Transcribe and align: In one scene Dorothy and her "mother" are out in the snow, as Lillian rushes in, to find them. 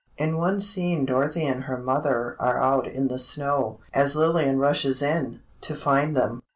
In 0.17 0.37
one 0.39 0.59
scene 0.61 1.05
Dorothy 1.05 1.45
and 1.45 1.65
her 1.65 1.77
"mother" 1.77 2.35
are 2.39 2.59
out 2.59 2.87
in 2.87 3.07
the 3.07 3.19
snow, 3.19 3.77
as 3.93 4.15
Lillian 4.15 4.57
rushes 4.57 4.99
in, 4.99 5.41
to 5.61 5.75
find 5.75 6.17
them. 6.17 6.41